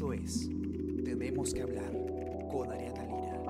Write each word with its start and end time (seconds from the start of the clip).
Esto 0.00 0.14
es 0.14 0.48
Tenemos 1.04 1.52
que 1.52 1.60
hablar 1.60 1.92
con 2.50 2.72
Ariana 2.72 3.04
Lira. 3.04 3.42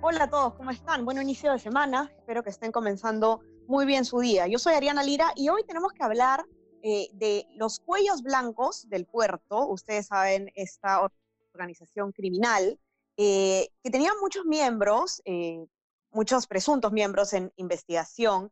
Hola 0.00 0.24
a 0.24 0.28
todos, 0.28 0.54
¿cómo 0.54 0.72
están? 0.72 1.04
Buen 1.04 1.22
inicio 1.22 1.52
de 1.52 1.60
semana. 1.60 2.12
Espero 2.18 2.42
que 2.42 2.50
estén 2.50 2.72
comenzando 2.72 3.42
muy 3.68 3.86
bien 3.86 4.04
su 4.04 4.18
día. 4.18 4.48
Yo 4.48 4.58
soy 4.58 4.74
Ariana 4.74 5.04
Lira 5.04 5.32
y 5.36 5.50
hoy 5.50 5.62
tenemos 5.62 5.92
que 5.92 6.02
hablar 6.02 6.44
eh, 6.82 7.10
de 7.12 7.46
los 7.54 7.78
cuellos 7.78 8.24
blancos 8.24 8.88
del 8.88 9.06
puerto. 9.06 9.68
Ustedes 9.68 10.08
saben, 10.08 10.50
esta 10.56 11.08
organización 11.54 12.10
criminal 12.10 12.76
eh, 13.18 13.68
que 13.84 13.90
tenía 13.92 14.10
muchos 14.20 14.46
miembros, 14.46 15.22
eh, 15.26 15.64
muchos 16.10 16.48
presuntos 16.48 16.90
miembros 16.90 17.34
en 17.34 17.52
investigación 17.54 18.50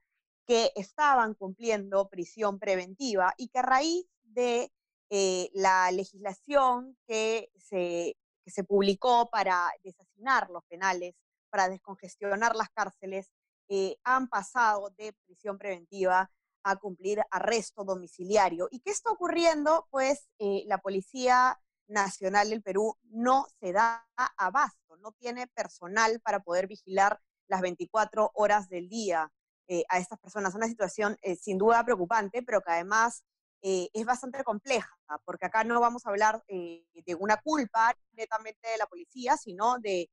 que 0.50 0.72
estaban 0.74 1.34
cumpliendo 1.34 2.08
prisión 2.08 2.58
preventiva 2.58 3.32
y 3.36 3.50
que 3.50 3.60
a 3.60 3.62
raíz 3.62 4.04
de 4.24 4.72
eh, 5.08 5.48
la 5.54 5.88
legislación 5.92 6.98
que 7.06 7.52
se, 7.56 8.16
que 8.44 8.50
se 8.50 8.64
publicó 8.64 9.30
para 9.30 9.70
desasinar 9.84 10.50
los 10.50 10.64
penales, 10.64 11.14
para 11.50 11.68
descongestionar 11.68 12.56
las 12.56 12.68
cárceles, 12.70 13.30
eh, 13.68 13.96
han 14.02 14.26
pasado 14.26 14.90
de 14.98 15.12
prisión 15.24 15.56
preventiva 15.56 16.28
a 16.64 16.76
cumplir 16.80 17.22
arresto 17.30 17.84
domiciliario. 17.84 18.66
¿Y 18.72 18.80
qué 18.80 18.90
está 18.90 19.12
ocurriendo? 19.12 19.86
Pues 19.92 20.26
eh, 20.40 20.64
la 20.66 20.78
Policía 20.78 21.60
Nacional 21.86 22.50
del 22.50 22.60
Perú 22.60 22.98
no 23.04 23.46
se 23.60 23.72
da 23.72 24.04
abasto, 24.36 24.96
no 24.96 25.12
tiene 25.12 25.46
personal 25.46 26.18
para 26.18 26.40
poder 26.40 26.66
vigilar 26.66 27.20
las 27.46 27.60
24 27.60 28.32
horas 28.34 28.68
del 28.68 28.88
día. 28.88 29.30
Eh, 29.72 29.84
a 29.88 29.98
estas 29.98 30.18
personas. 30.18 30.56
Una 30.56 30.66
situación 30.66 31.16
eh, 31.22 31.36
sin 31.36 31.56
duda 31.56 31.84
preocupante, 31.84 32.42
pero 32.42 32.60
que 32.60 32.72
además 32.72 33.22
eh, 33.62 33.88
es 33.92 34.04
bastante 34.04 34.42
compleja, 34.42 34.90
porque 35.24 35.46
acá 35.46 35.62
no 35.62 35.80
vamos 35.80 36.04
a 36.04 36.08
hablar 36.08 36.42
de 36.48 37.14
una 37.16 37.36
culpa 37.36 37.96
netamente 38.10 38.68
de 38.68 38.78
la 38.78 38.86
policía, 38.86 39.36
sino 39.36 39.78
de, 39.78 40.10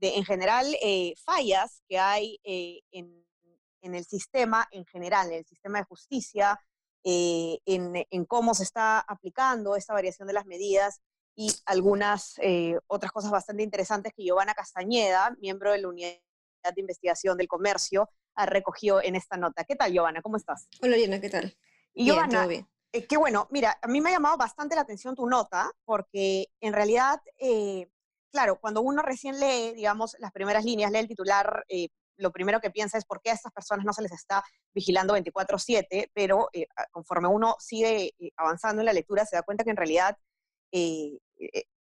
en 0.00 0.24
general, 0.24 0.66
fallas 1.24 1.84
que 1.86 1.96
hay 1.96 2.40
en, 2.42 3.24
en, 3.82 3.94
el 3.94 4.04
sistema 4.04 4.66
en 4.72 4.84
general, 4.84 5.28
en 5.28 5.34
el 5.34 5.46
sistema 5.46 5.78
de 5.78 5.84
justicia, 5.84 6.58
en, 7.04 8.04
en, 8.10 8.24
cómo 8.24 8.52
se 8.52 8.64
está 8.64 8.98
aplicando 8.98 9.76
esta 9.76 9.92
variación 9.92 10.26
de 10.26 10.34
las 10.34 10.46
medidas 10.46 11.00
y 11.36 11.54
algunas 11.66 12.34
otras 12.88 13.12
cosas 13.12 13.30
bastante 13.30 13.62
interesantes 13.62 14.12
que 14.12 14.24
Giovanna 14.24 14.54
Castañeda, 14.54 15.36
miembro 15.38 15.70
de 15.70 15.82
la 15.82 15.88
Unidad 15.88 16.18
de 16.74 16.80
Investigación 16.80 17.36
del 17.36 17.46
Comercio, 17.48 18.08
recogió 18.46 19.02
en 19.02 19.16
esta 19.16 19.36
nota. 19.36 19.64
¿Qué 19.64 19.76
tal, 19.76 19.92
Giovanna? 19.92 20.22
¿Cómo 20.22 20.36
estás? 20.36 20.68
Hola, 20.82 20.96
Diana, 20.96 21.20
¿qué 21.20 21.30
tal? 21.30 21.56
Y 21.94 22.06
Giovanna, 22.06 22.46
eh, 22.92 23.06
qué 23.06 23.16
bueno, 23.18 23.48
mira, 23.50 23.78
a 23.82 23.86
mí 23.86 24.00
me 24.00 24.08
ha 24.10 24.12
llamado 24.14 24.36
bastante 24.38 24.74
la 24.74 24.80
atención 24.80 25.14
tu 25.14 25.26
nota, 25.26 25.70
porque 25.84 26.46
en 26.60 26.72
realidad, 26.72 27.20
eh, 27.38 27.90
claro, 28.32 28.58
cuando 28.60 28.80
uno 28.80 29.02
recién 29.02 29.38
lee, 29.38 29.74
digamos, 29.74 30.16
las 30.20 30.32
primeras 30.32 30.64
líneas, 30.64 30.90
lee 30.90 31.00
el 31.00 31.08
titular, 31.08 31.64
eh, 31.68 31.88
lo 32.16 32.32
primero 32.32 32.60
que 32.60 32.70
piensa 32.70 32.96
es 32.96 33.04
por 33.04 33.20
qué 33.20 33.30
a 33.30 33.34
estas 33.34 33.52
personas 33.52 33.84
no 33.84 33.92
se 33.92 34.02
les 34.02 34.12
está 34.12 34.42
vigilando 34.74 35.14
24/7, 35.14 36.10
pero 36.14 36.48
conforme 36.90 37.28
uno 37.28 37.54
sigue 37.60 38.12
avanzando 38.36 38.80
en 38.80 38.86
la 38.86 38.92
lectura, 38.92 39.24
se 39.24 39.36
da 39.36 39.42
cuenta 39.42 39.62
que 39.62 39.70
en 39.70 39.76
realidad 39.76 40.16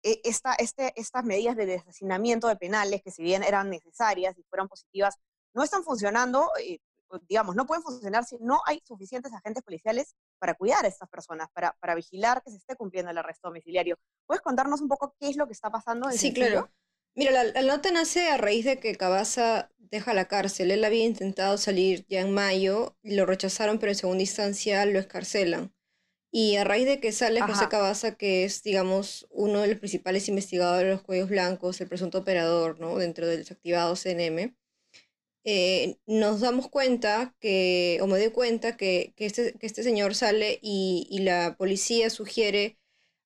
esta, 0.04 0.54
este, 0.56 0.94
estas 0.96 1.24
medidas 1.24 1.56
de 1.56 1.66
desacinamiento 1.66 2.48
de 2.48 2.58
penales, 2.58 3.02
que 3.02 3.10
si 3.10 3.24
bien 3.24 3.42
eran 3.42 3.72
necesarias 3.72 4.38
y 4.38 4.44
fueron 4.44 4.68
positivas 4.68 5.16
no 5.54 5.64
están 5.64 5.84
funcionando, 5.84 6.52
eh, 6.62 6.80
digamos, 7.28 7.56
no 7.56 7.66
pueden 7.66 7.84
funcionar 7.84 8.26
si 8.26 8.38
no 8.40 8.62
hay 8.66 8.82
suficientes 8.86 9.34
agentes 9.34 9.64
policiales 9.64 10.16
para 10.38 10.54
cuidar 10.54 10.86
a 10.86 10.88
estas 10.88 11.10
personas, 11.10 11.50
para, 11.54 11.76
para 11.80 11.96
vigilar 11.96 12.42
que 12.44 12.52
se 12.52 12.58
esté 12.58 12.76
cumpliendo 12.76 13.12
el 13.12 13.18
arresto 13.18 13.48
domiciliario. 13.48 13.98
¿Puedes 14.26 14.42
contarnos 14.42 14.82
un 14.82 14.88
poco 14.88 15.16
qué 15.20 15.30
es 15.30 15.38
lo 15.38 15.48
que 15.48 15.54
está 15.54 15.70
pasando? 15.72 16.10
En 16.10 16.18
sí, 16.18 16.34
claro. 16.34 16.70
Mira, 17.16 17.44
la, 17.44 17.62
nota 17.64 17.92
nace 17.92 18.30
a 18.30 18.38
raíz 18.38 18.66
de 18.66 18.80
que 18.80 18.96
Cabaza 18.96 19.70
deja 19.78 20.14
la 20.14 20.30
cárcel. 20.30 20.72
Él 20.72 20.86
había 20.86 21.04
intentado 21.04 21.58
salir 21.58 22.06
ya 22.08 22.22
en 22.22 22.32
mayo, 22.32 22.96
lo 23.04 23.26
rechazaron, 23.26 23.80
pero 23.80 23.92
en 23.92 23.98
segunda 23.98 24.22
instancia 24.22 24.86
lo 24.86 25.00
escarcelan. 25.00 25.74
Y 26.32 26.58
a 26.58 26.64
raíz 26.64 26.86
de 26.86 27.00
que 27.00 27.12
sale 27.12 27.42
José 27.42 27.68
Cabaza, 27.70 28.16
que 28.16 28.46
es, 28.46 28.62
digamos, 28.62 29.28
uno 29.32 29.62
de 29.62 29.68
los 29.68 29.80
principales 29.80 30.30
investigadores 30.30 30.88
de 30.88 30.94
los 30.94 31.02
cuellos 31.02 31.28
blancos, 31.28 31.82
el 31.82 31.88
presunto 31.88 32.20
operador, 32.20 32.80
¿no? 32.80 32.98
Dentro 32.98 33.28
del 33.28 33.40
desactivado 33.40 33.96
CNM, 33.96 34.56
eh, 35.46 35.98
nos 36.06 36.42
damos 36.42 36.70
cuenta 36.70 37.36
que, 37.40 38.00
o 38.02 38.08
me 38.08 38.20
doy 38.20 38.30
cuenta 38.32 38.76
que, 38.78 39.14
que, 39.16 39.26
este, 39.26 39.54
que 39.54 39.66
este 39.66 39.84
señor 39.84 40.16
sale 40.16 40.60
y, 40.62 41.20
la 41.22 41.56
policía 41.58 42.10
sugiere 42.10 42.78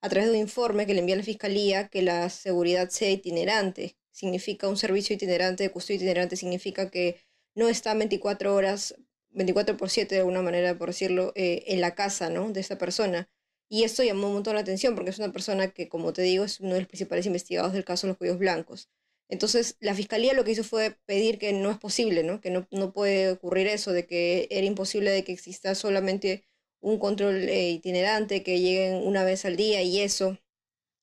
a 0.01 0.09
través 0.09 0.29
de 0.29 0.35
un 0.35 0.41
informe 0.41 0.85
que 0.85 0.93
le 0.93 0.99
envía 0.99 1.15
a 1.15 1.19
la 1.19 1.23
fiscalía 1.23 1.87
que 1.87 2.01
la 2.01 2.29
seguridad 2.29 2.89
sea 2.89 3.09
itinerante. 3.09 3.97
Significa 4.11 4.67
un 4.67 4.77
servicio 4.77 5.15
itinerante, 5.15 5.63
de 5.63 5.71
custodia 5.71 5.97
itinerante, 5.97 6.35
significa 6.35 6.89
que 6.91 7.17
no 7.55 7.69
está 7.69 7.93
24 7.93 8.53
horas, 8.53 8.95
24 9.31 9.77
por 9.77 9.89
7 9.89 10.15
de 10.15 10.21
alguna 10.21 10.41
manera, 10.41 10.77
por 10.77 10.89
decirlo, 10.89 11.31
eh, 11.35 11.63
en 11.67 11.81
la 11.81 11.95
casa 11.95 12.29
¿no? 12.29 12.51
de 12.51 12.59
esta 12.59 12.77
persona. 12.77 13.29
Y 13.69 13.83
esto 13.83 14.03
llamó 14.03 14.27
un 14.27 14.33
montón 14.33 14.55
la 14.55 14.61
atención 14.61 14.93
porque 14.93 15.09
es 15.09 15.17
una 15.19 15.31
persona 15.31 15.69
que, 15.69 15.89
como 15.89 16.13
te 16.13 16.21
digo, 16.21 16.43
es 16.45 16.59
uno 16.59 16.73
de 16.75 16.81
los 16.81 16.87
principales 16.87 17.25
investigados 17.25 17.73
del 17.73 17.85
caso 17.85 18.05
de 18.05 18.11
los 18.11 18.17
cuellos 18.17 18.37
blancos. 18.37 18.89
Entonces, 19.29 19.77
la 19.79 19.95
fiscalía 19.95 20.33
lo 20.33 20.43
que 20.43 20.51
hizo 20.51 20.63
fue 20.63 20.97
pedir 21.05 21.39
que 21.39 21.53
no 21.53 21.71
es 21.71 21.77
posible, 21.77 22.23
¿no? 22.23 22.41
que 22.41 22.51
no, 22.51 22.67
no 22.71 22.93
puede 22.93 23.31
ocurrir 23.31 23.67
eso, 23.67 23.91
de 23.91 24.05
que 24.05 24.47
era 24.51 24.65
imposible 24.65 25.11
de 25.11 25.23
que 25.23 25.31
exista 25.31 25.75
solamente 25.75 26.45
un 26.81 26.99
control 26.99 27.47
eh, 27.49 27.71
itinerante, 27.71 28.43
que 28.43 28.59
lleguen 28.59 28.95
una 29.07 29.23
vez 29.23 29.45
al 29.45 29.55
día 29.55 29.81
y 29.81 30.01
eso, 30.01 30.37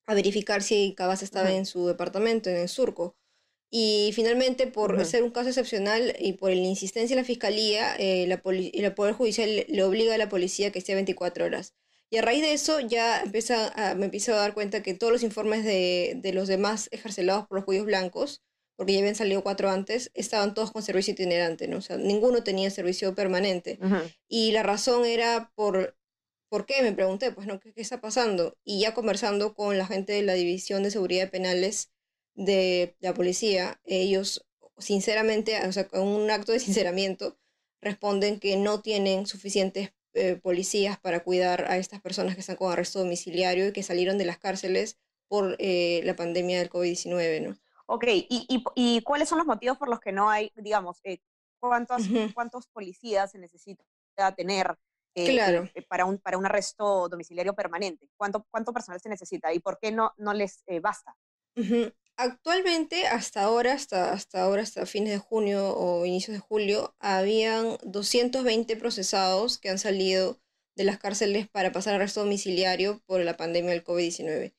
a 0.06 0.14
verificar 0.14 0.62
si 0.62 0.94
Cabas 0.97 1.22
estaba 1.22 1.53
en 1.53 1.66
su 1.66 1.86
departamento, 1.86 2.50
en 2.50 2.56
el 2.56 2.69
surco. 2.69 3.16
Y 3.70 4.10
finalmente, 4.14 4.66
por 4.66 5.04
ser 5.06 5.22
un 5.22 5.30
caso 5.30 5.48
excepcional 5.48 6.16
y 6.19 6.32
por 6.34 6.50
la 6.50 6.56
insistencia 6.56 7.14
de 7.14 7.22
la 7.22 7.26
fiscalía, 7.26 7.94
eh, 7.97 8.26
la 8.26 8.42
el 8.44 8.94
Poder 8.94 9.14
Judicial 9.14 9.64
le 9.69 9.82
obliga 9.84 10.14
a 10.14 10.19
la 10.19 10.28
policía 10.28 10.72
que 10.72 10.80
esté 10.80 10.94
24 10.94 11.44
horas. 11.44 11.75
Y 12.10 12.19
a 12.19 12.22
raíz 12.22 12.43
de 12.43 12.53
eso 12.53 12.81
ya 12.81 13.22
empieza 13.22 13.69
a, 13.76 13.94
me 13.94 14.06
empiezo 14.06 14.34
a 14.34 14.38
dar 14.38 14.53
cuenta 14.53 14.82
que 14.82 14.94
todos 14.94 15.12
los 15.12 15.22
informes 15.22 15.65
de, 15.65 16.15
de 16.16 16.32
los 16.32 16.48
demás 16.48 16.88
ejercelados 16.91 17.47
por 17.47 17.59
los 17.59 17.65
judíos 17.65 17.87
blancos, 17.87 18.43
porque 18.76 18.94
ya 18.94 18.98
habían 18.98 19.15
salido 19.15 19.43
cuatro 19.43 19.71
antes, 19.71 20.10
estaban 20.15 20.54
todos 20.54 20.72
con 20.72 20.82
servicio 20.82 21.12
itinerante, 21.12 21.69
¿no? 21.69 21.76
O 21.76 21.82
sea, 21.82 21.98
ninguno 21.98 22.43
tenía 22.43 22.71
servicio 22.71 23.15
permanente. 23.15 23.78
Y 24.26 24.53
la 24.53 24.62
razón 24.62 25.04
era 25.04 25.53
por, 25.54 25.97
¿por 26.48 26.66
qué? 26.66 26.82
Me 26.82 26.93
pregunté, 26.93 27.31
pues, 27.31 27.47
¿no? 27.47 27.60
¿Qué, 27.60 27.72
¿Qué, 27.72 27.82
está 27.82 28.00
pasando? 28.00 28.56
Y 28.65 28.81
ya 28.81 28.94
conversando 28.94 29.54
con 29.54 29.78
la 29.78 29.87
gente 29.87 30.15
de 30.15 30.22
la 30.22 30.32
División 30.32 30.82
de 30.82 30.91
Seguridad 30.91 31.31
Penales 31.31 31.92
de 32.34 32.97
la 33.00 33.12
policía, 33.15 33.81
ellos, 33.84 34.47
sinceramente, 34.78 35.60
o 35.69 35.72
sea, 35.72 35.87
con 35.87 36.09
un 36.09 36.31
acto 36.31 36.53
de 36.53 36.60
sinceramiento, 36.60 37.38
responden 37.82 38.41
que 38.41 38.56
no 38.56 38.81
tienen 38.81 39.27
suficientes 39.27 39.92
eh, 40.15 40.37
policías 40.37 40.98
para 40.98 41.22
cuidar 41.22 41.71
a 41.71 41.76
estas 41.76 42.00
personas 42.00 42.34
que 42.34 42.41
están 42.41 42.56
con 42.56 42.72
arresto 42.72 42.98
domiciliario 42.98 43.69
y 43.69 43.72
que 43.72 43.82
salieron 43.82 44.19
de 44.19 44.25
las 44.25 44.38
cárceles 44.38 44.98
por 45.28 45.54
eh, 45.59 46.00
la 46.04 46.16
pandemia 46.16 46.59
del 46.59 46.69
COVID-19, 46.69 47.43
¿no? 47.43 47.56
Ok, 47.87 48.04
¿Y, 48.06 48.47
¿Y, 48.48 48.65
y, 48.75 49.03
cuáles 49.03 49.28
son 49.28 49.38
los 49.38 49.47
motivos 49.47 49.78
por 49.78 49.88
los 49.88 50.00
que 50.00 50.12
no 50.12 50.28
hay, 50.28 50.53
digamos, 50.56 51.00
eh, 51.04 51.21
cuántos, 51.60 52.03
cuántos 52.34 52.66
policías 52.69 53.31
se 53.31 53.38
necesita 53.38 53.84
tener 54.37 54.76
claro. 55.15 55.69
para, 55.88 56.04
un, 56.04 56.19
para 56.19 56.38
un 56.38 56.47
arresto 56.47 57.09
domiciliario 57.09 57.54
permanente? 57.54 58.09
¿Cuánto, 58.16 58.47
¿Cuánto 58.50 58.72
personal 58.72 59.00
se 59.00 59.09
necesita 59.09 59.53
y 59.53 59.60
por 59.60 59.78
qué 59.78 59.92
no, 59.92 60.12
no 60.19 60.34
les 60.34 60.65
basta? 60.83 61.16
Actualmente, 62.22 63.06
hasta 63.06 63.42
ahora, 63.44 63.72
hasta, 63.72 64.12
hasta 64.12 64.42
ahora, 64.42 64.60
hasta 64.60 64.84
fines 64.84 65.10
de 65.10 65.18
junio 65.18 65.74
o 65.74 66.04
inicios 66.04 66.34
de 66.34 66.40
julio, 66.40 66.94
habían 66.98 67.78
220 67.82 68.76
procesados 68.76 69.56
que 69.56 69.70
han 69.70 69.78
salido 69.78 70.38
de 70.76 70.84
las 70.84 70.98
cárceles 70.98 71.48
para 71.48 71.72
pasar 71.72 71.94
arresto 71.94 72.20
domiciliario 72.20 73.02
por 73.06 73.24
la 73.24 73.38
pandemia 73.38 73.70
del 73.70 73.82
COVID-19. 73.82 74.52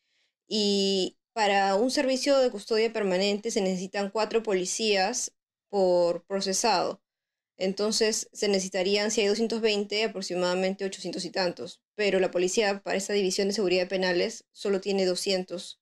Y 0.48 1.20
para 1.34 1.76
un 1.76 1.92
servicio 1.92 2.40
de 2.40 2.50
custodia 2.50 2.92
permanente 2.92 3.52
se 3.52 3.62
necesitan 3.62 4.10
cuatro 4.10 4.42
policías 4.42 5.32
por 5.70 6.26
procesado. 6.26 7.04
Entonces 7.58 8.28
se 8.34 8.48
necesitarían, 8.48 9.12
si 9.12 9.22
hay 9.22 9.28
220, 9.28 10.04
aproximadamente 10.06 10.84
800 10.84 11.24
y 11.26 11.30
tantos. 11.30 11.84
Pero 11.94 12.20
la 12.20 12.32
policía 12.32 12.82
para 12.82 12.98
esta 12.98 13.14
división 13.14 13.50
de 13.50 13.54
seguridad 13.54 13.88
penales 13.88 14.46
solo 14.52 14.82
tiene 14.82 15.06
200 15.06 15.81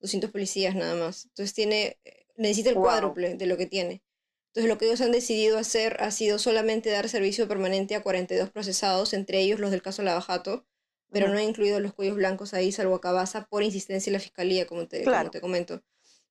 200 0.00 0.30
policías 0.30 0.74
nada 0.74 0.94
más. 0.94 1.26
Entonces 1.26 1.54
tiene, 1.54 1.98
eh, 2.04 2.26
necesita 2.36 2.70
el 2.70 2.76
cuádruple 2.76 3.34
de 3.34 3.46
lo 3.46 3.56
que 3.56 3.66
tiene. 3.66 4.02
Entonces 4.48 4.68
lo 4.68 4.78
que 4.78 4.86
ellos 4.86 5.00
han 5.00 5.12
decidido 5.12 5.58
hacer 5.58 5.96
ha 6.00 6.10
sido 6.10 6.38
solamente 6.38 6.90
dar 6.90 7.08
servicio 7.08 7.46
permanente 7.48 7.94
a 7.94 8.02
42 8.02 8.50
procesados, 8.50 9.12
entre 9.12 9.40
ellos 9.40 9.60
los 9.60 9.70
del 9.70 9.82
caso 9.82 10.02
Lavajato, 10.02 10.66
pero 11.10 11.28
no 11.28 11.38
ha 11.38 11.42
incluido 11.42 11.80
los 11.80 11.94
cuellos 11.94 12.16
blancos 12.16 12.54
ahí, 12.54 12.72
salvo 12.72 12.96
a 12.96 13.00
Cabaza, 13.00 13.46
por 13.46 13.62
insistencia 13.62 14.10
de 14.10 14.18
la 14.18 14.22
fiscalía, 14.22 14.66
como 14.66 14.86
te, 14.88 15.04
como 15.04 15.30
te 15.30 15.40
comento. 15.40 15.82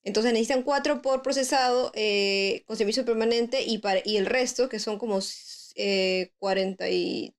Entonces 0.03 0.33
necesitan 0.33 0.63
cuatro 0.63 1.01
por 1.01 1.21
procesado 1.21 1.91
eh, 1.95 2.63
con 2.65 2.77
servicio 2.77 3.05
permanente 3.05 3.63
y, 3.63 3.79
para, 3.79 4.01
y 4.03 4.17
el 4.17 4.25
resto, 4.25 4.69
que 4.69 4.79
son 4.79 4.97
como 4.99 5.19
eh, 5.75 6.31
40 6.39 6.89
y 6.89 7.33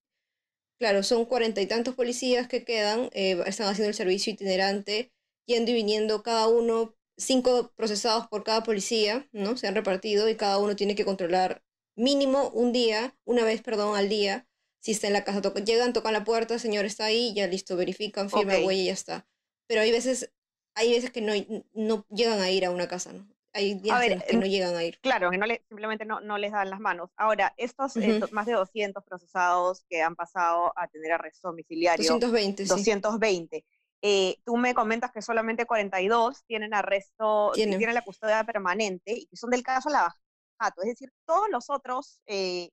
Claro, 0.78 1.02
son 1.02 1.24
cuarenta 1.24 1.60
y 1.60 1.66
tantos 1.66 1.96
policías 1.96 2.46
que 2.46 2.64
quedan, 2.64 3.10
eh, 3.12 3.42
están 3.46 3.66
haciendo 3.66 3.88
el 3.88 3.94
servicio 3.94 4.32
itinerante, 4.32 5.12
yendo 5.48 5.70
y 5.72 5.74
viniendo 5.74 6.22
cada 6.22 6.46
uno, 6.46 6.94
cinco 7.16 7.72
procesados 7.74 8.28
por 8.28 8.44
cada 8.44 8.62
policía, 8.62 9.26
¿no? 9.32 9.56
Se 9.56 9.66
han 9.66 9.74
repartido 9.74 10.28
y 10.28 10.36
cada 10.36 10.58
uno 10.58 10.76
tiene 10.76 10.94
que 10.94 11.04
controlar 11.04 11.64
mínimo 11.96 12.50
un 12.50 12.72
día, 12.72 13.16
una 13.24 13.44
vez, 13.44 13.62
perdón, 13.62 13.96
al 13.96 14.08
día, 14.08 14.46
si 14.80 14.92
está 14.92 15.08
en 15.08 15.14
la 15.14 15.24
casa. 15.24 15.42
llegan, 15.64 15.92
tocan 15.92 16.12
la 16.12 16.24
puerta, 16.24 16.58
señor 16.58 16.84
está 16.84 17.06
ahí, 17.06 17.34
ya 17.34 17.46
listo, 17.46 17.76
verifican, 17.76 18.30
firma, 18.30 18.58
huella 18.58 18.82
y 18.82 18.86
ya 18.86 18.92
está. 18.92 19.26
Pero 19.66 19.80
hay 19.80 19.90
veces, 19.90 20.30
hay 20.74 20.92
veces 20.92 21.10
que 21.10 21.22
no, 21.22 21.32
no 21.72 22.06
llegan 22.10 22.40
a 22.40 22.50
ir 22.50 22.64
a 22.64 22.70
una 22.70 22.86
casa, 22.86 23.12
¿no? 23.12 23.26
Hay 23.54 23.74
días 23.74 24.00
que 24.28 24.36
no 24.36 24.46
llegan 24.46 24.76
a 24.76 24.84
ir. 24.84 25.00
Claro, 25.00 25.30
que 25.30 25.38
no 25.38 25.46
le, 25.46 25.64
simplemente 25.68 26.04
no, 26.04 26.20
no 26.20 26.36
les 26.36 26.52
dan 26.52 26.68
las 26.68 26.78
manos. 26.78 27.10
Ahora, 27.16 27.54
estos 27.56 27.96
eh, 27.96 28.20
más 28.30 28.46
de 28.46 28.52
200 28.52 29.02
procesados 29.02 29.84
que 29.88 30.02
han 30.02 30.14
pasado 30.14 30.72
a 30.76 30.86
tener 30.88 31.12
arresto 31.12 31.48
domiciliario. 31.48 32.04
220, 32.04 32.66
220. 32.66 33.64
Eh, 34.02 34.36
tú 34.44 34.56
me 34.56 34.74
comentas 34.74 35.10
que 35.12 35.22
solamente 35.22 35.66
42 35.66 36.44
tienen 36.44 36.72
arresto, 36.74 37.50
tienen, 37.54 37.94
la 37.94 38.02
custodia 38.02 38.44
permanente 38.44 39.12
y 39.12 39.26
que 39.26 39.36
son 39.36 39.50
del 39.50 39.62
caso 39.62 39.90
Lavajato. 39.90 40.82
Es 40.82 40.88
decir, 40.88 41.12
todos 41.26 41.48
los 41.50 41.68
otros 41.68 42.20
eh, 42.26 42.70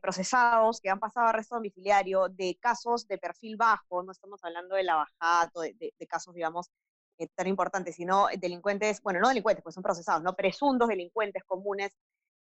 procesados 0.00 0.80
que 0.80 0.88
han 0.88 1.00
pasado 1.00 1.26
arresto 1.26 1.56
domiciliario 1.56 2.28
de 2.28 2.56
casos 2.60 3.06
de 3.06 3.18
perfil 3.18 3.56
bajo, 3.56 4.02
no 4.02 4.12
estamos 4.12 4.40
hablando 4.42 4.76
de 4.76 4.84
Lavajato, 4.84 5.60
de, 5.60 5.74
de 5.74 6.06
casos, 6.06 6.34
digamos, 6.34 6.70
eh, 7.18 7.28
tan 7.34 7.46
importante, 7.46 7.92
sino 7.92 8.26
delincuentes, 8.38 9.00
bueno, 9.02 9.20
no 9.20 9.28
delincuentes, 9.28 9.62
pues 9.62 9.74
son 9.74 9.82
procesados, 9.82 10.22
no 10.22 10.36
presuntos 10.36 10.88
delincuentes 10.88 11.44
comunes, 11.44 11.90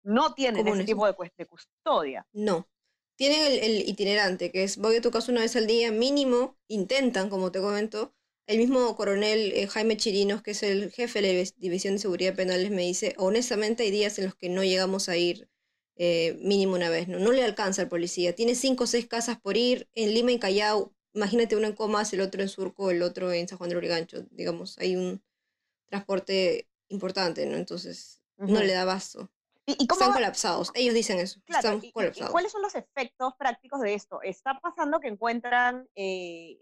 no 0.03 0.33
tienen 0.33 0.67
ese 0.67 0.83
tipo 0.83 1.05
de, 1.07 1.15
de, 1.37 1.45
custodia. 1.45 2.25
No. 2.33 2.67
Tienen 3.15 3.63
el, 3.63 3.87
itinerante, 3.89 4.51
que 4.51 4.63
es 4.63 4.77
voy 4.77 4.97
a 4.97 5.01
tu 5.01 5.11
casa 5.11 5.31
una 5.31 5.41
vez 5.41 5.55
al 5.55 5.67
día, 5.67 5.91
mínimo, 5.91 6.57
intentan, 6.67 7.29
como 7.29 7.51
te 7.51 7.59
comento. 7.59 8.13
El 8.47 8.57
mismo 8.59 8.95
coronel 8.95 9.53
eh, 9.53 9.67
Jaime 9.67 9.97
Chirinos, 9.97 10.41
que 10.41 10.51
es 10.51 10.63
el 10.63 10.91
jefe 10.91 11.21
de 11.21 11.33
la 11.33 11.51
División 11.57 11.95
de 11.95 11.99
Seguridad 11.99 12.35
Penales, 12.35 12.71
me 12.71 12.83
dice, 12.83 13.15
honestamente 13.17 13.83
hay 13.83 13.91
días 13.91 14.19
en 14.19 14.25
los 14.25 14.35
que 14.35 14.49
no 14.49 14.63
llegamos 14.63 15.09
a 15.09 15.17
ir 15.17 15.49
eh, 15.95 16.37
mínimo 16.41 16.75
una 16.75 16.89
vez, 16.89 17.07
¿no? 17.07 17.19
No 17.19 17.31
le 17.31 17.43
alcanza 17.43 17.83
al 17.83 17.89
policía. 17.89 18.35
Tiene 18.35 18.55
cinco 18.55 18.83
o 18.83 18.87
seis 18.87 19.07
casas 19.07 19.39
por 19.39 19.57
ir. 19.57 19.87
En 19.95 20.13
Lima 20.13 20.31
y 20.33 20.39
Callao 20.39 20.95
imagínate 21.15 21.55
uno 21.55 21.67
en 21.67 21.73
Comas, 21.73 22.13
el 22.13 22.21
otro 22.21 22.41
en 22.41 22.49
Surco, 22.49 22.91
el 22.91 23.01
otro 23.01 23.31
en 23.31 23.47
San 23.47 23.57
Juan 23.57 23.69
de 23.69 23.77
Origancho, 23.77 24.25
digamos, 24.31 24.77
hay 24.77 24.95
un 24.95 25.23
transporte 25.87 26.67
importante, 26.89 27.45
¿no? 27.45 27.55
Entonces, 27.55 28.21
no 28.37 28.61
le 28.61 28.73
da 28.73 28.85
vaso. 28.85 29.31
¿Y, 29.65 29.87
cómo 29.87 29.99
Están 29.99 30.13
colapsados, 30.13 30.71
ellos 30.75 30.93
dicen 30.93 31.19
eso, 31.19 31.39
están 31.47 31.81
colapsados. 31.91 32.31
¿Cuáles 32.31 32.51
son 32.51 32.61
los 32.61 32.75
efectos 32.75 33.33
prácticos 33.37 33.81
de 33.81 33.95
esto? 33.95 34.21
¿Está 34.21 34.59
pasando 34.59 34.99
que 34.99 35.07
encuentran 35.07 35.89
eh, 35.95 36.59